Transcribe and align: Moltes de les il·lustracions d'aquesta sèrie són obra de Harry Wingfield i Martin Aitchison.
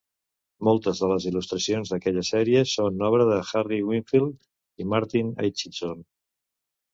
Moltes 0.67 1.01
de 1.01 1.09
les 1.09 1.25
il·lustracions 1.31 1.91
d'aquesta 1.93 2.23
sèrie 2.29 2.63
són 2.71 3.03
obra 3.09 3.27
de 3.33 3.37
Harry 3.61 3.79
Wingfield 3.91 4.41
i 4.85 4.89
Martin 4.95 5.31
Aitchison. 5.45 6.03